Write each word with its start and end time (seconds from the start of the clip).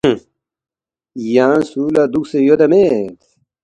یانگ 1.33 1.61
سُو 1.69 1.81
لہ 1.93 2.03
دُوکسے 2.11 2.39
یودا 2.47 2.67
مید؟“ 2.71 3.17